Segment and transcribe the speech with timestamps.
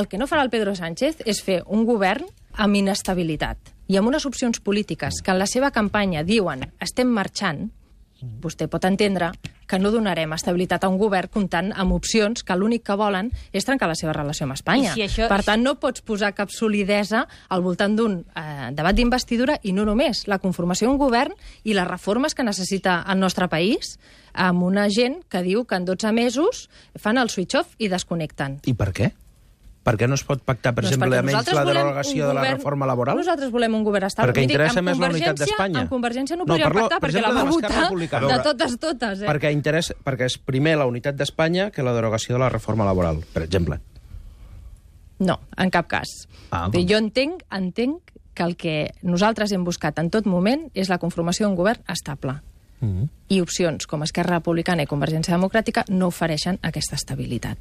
[0.00, 2.24] el que no farà el Pedro Sánchez és fer un govern
[2.60, 7.68] amb inestabilitat i amb unes opcions polítiques que en la seva campanya diuen estem marxant,
[8.20, 9.30] vostè pot entendre
[9.70, 13.64] que no donarem estabilitat a un govern comptant amb opcions que l'únic que volen és
[13.64, 14.90] trencar la seva relació amb Espanya.
[14.92, 18.94] I si això- Per tant, no pots posar cap solidesa al voltant d'un eh, debat
[18.94, 21.32] d'investidura i no només la conformació d'un govern
[21.64, 23.98] i les reformes que necessita el nostre país
[24.34, 28.60] amb una gent que diu que en 12 mesos fan el switch-off i desconnecten.
[28.66, 29.12] I per què?
[29.90, 32.28] Per què no es pot pactar, per Doncs exemple, amb ells nosaltres la derogació un
[32.28, 33.16] de la govern- reforma laboral?
[33.18, 34.30] Nosaltres volem un govern estable.
[34.30, 35.80] Perquè interessa més la unitat d'Espanya.
[35.80, 38.28] Amb Convergència no, No, podríem parlo, pactar per perquè exemple, la va votar Republicana.
[38.30, 39.22] de totes, totes.
[39.22, 39.26] Eh?
[39.26, 43.24] Perquè, interessa, perquè és primer la unitat d'Espanya que la derogació de la reforma laboral,
[43.34, 43.80] per exemple.
[45.18, 46.28] No, en cap cas.
[46.50, 46.86] Ah, doncs.
[46.88, 51.48] jo entenc, entenc que el que nosaltres hem buscat en tot moment és la conformació
[51.48, 52.38] d'un govern estable.
[52.80, 53.08] Mm -hmm.
[53.28, 57.58] I opcions com Esquerra Republicana i Convergència Democràtica no ofereixen aquesta estabilitat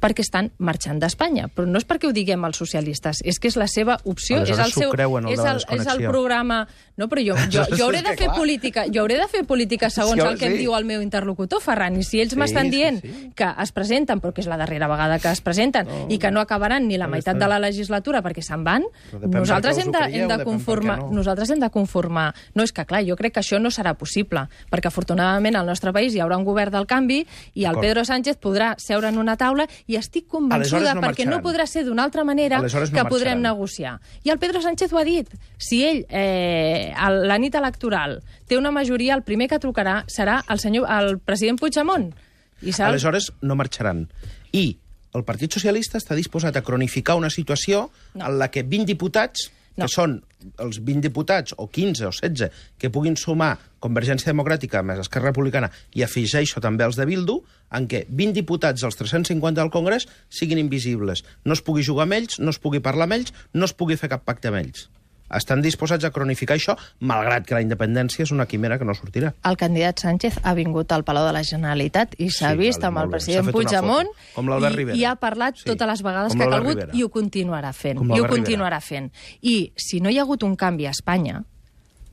[0.00, 1.48] perquè estan marxant d'Espanya.
[1.48, 4.38] Però no és perquè ho diguem els socialistes, és que és la seva opció.
[4.42, 6.66] Aleshores és el seu, creuen, el és, el, és el programa...
[6.96, 10.16] No, però jo, jo, jo hauré de fer política jo hauré de fer política segons
[10.16, 10.58] Sí, el que em sí.
[10.64, 11.98] diu el meu interlocutor, Ferran.
[12.00, 13.32] I si ells Sí, m'estan sí, dient sí.
[13.36, 16.06] que es presenten, però que és la darrera vegada que es presenten, No.
[16.08, 18.86] i que no acabaran ni la Però meitat està- de la legislatura perquè se'n van,
[19.22, 20.98] nosaltres hem de, ho hem creieu, de conformar...
[21.00, 21.10] no.
[21.20, 22.34] Nosaltres hem de conformar...
[22.54, 25.92] No, és que clar, jo crec que això no serà possible, perquè afortunadament al nostre
[25.92, 27.22] país hi haurà un govern del canvi
[27.54, 27.76] i el.
[27.80, 31.42] Pedro Sánchez podrà seure en una taula i estic convençuda, no perquè no marxaran.
[31.44, 33.42] podrà ser d'una altra manera no que podrem marxaran.
[33.42, 34.00] negociar.
[34.24, 35.28] I el Pedro Sánchez ho ha dit.
[35.58, 40.42] Si ell, eh, a la nit electoral, té una majoria, el primer que trucarà serà
[40.48, 42.14] el, senyor, el president Puigdemont.
[42.62, 44.08] I el- Aleshores no marxaran.
[44.52, 44.78] I
[45.14, 48.26] el Partit Socialista està disposat a cronificar una situació No.
[48.26, 49.84] en la que 20 diputats, No.
[49.84, 50.18] que són
[50.62, 55.70] els 20 diputats, o 15 o 16, que puguin sumar Convergència Democràtica més Esquerra Republicana,
[55.94, 57.40] i afegeixo també els de Bildu,
[57.76, 61.24] en què 20 diputats dels 350 del Congrés siguin invisibles.
[61.44, 63.98] No es pugui jugar amb ells, no es pugui parlar amb ells, no es pugui
[64.00, 64.88] fer cap pacte amb ells.
[65.30, 69.32] Estan disposats a cronificar això, malgrat que la independència és una quimera que no sortirà.
[69.44, 72.86] el candidat Sánchez ha vingut al Palau de la Generalitat i s'ha Sí, vist vale,
[72.88, 74.96] amb el president Puigdemont foto, com i, Rivera.
[74.96, 76.92] i ha parlat Sí, totes les vegades com que ha calgut Rivera.
[76.94, 77.98] i ho continuarà fent.
[78.14, 79.10] I ho continuarà fent.
[79.42, 81.42] I si no hi ha hagut un canvi a Espanya,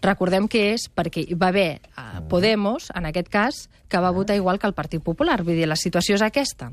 [0.00, 2.18] recordem que és perquè hi va haver Ah.
[2.18, 5.42] eh, Podemos, en aquest cas, que va votar igual que el Partit Popular.
[5.42, 6.66] Vull dir, la situació és aquesta.